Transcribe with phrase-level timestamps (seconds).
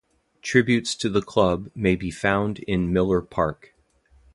[0.41, 3.75] Tributes to the club may be found in Miller Park.